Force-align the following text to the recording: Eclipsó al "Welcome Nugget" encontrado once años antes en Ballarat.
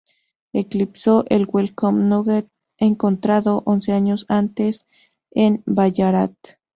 Eclipsó 0.51 1.25
al 1.29 1.47
"Welcome 1.47 2.05
Nugget" 2.05 2.47
encontrado 2.79 3.61
once 3.67 3.91
años 3.91 4.25
antes 4.29 4.87
en 5.29 5.61
Ballarat. 5.67 6.33